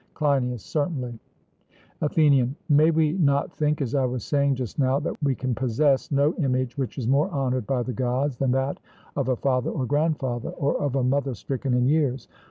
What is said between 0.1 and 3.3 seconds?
CLEINIAS: Certainly. ATHENIAN: May we